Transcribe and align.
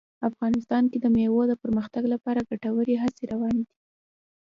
افغانستان 0.29 0.83
کې 0.91 0.97
د 1.01 1.05
مېوو 1.15 1.41
د 1.47 1.53
پرمختګ 1.63 2.03
لپاره 2.13 2.47
ګټورې 2.49 2.95
هڅې 3.03 3.23
روانې 3.31 3.63
دي. 3.67 3.75